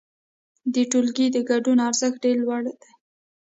[0.73, 2.91] د ټولګي د ګډون ارزښت ډېر لوړ دی.